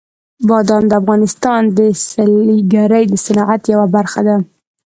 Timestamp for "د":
0.87-0.91, 1.77-1.79, 3.09-3.13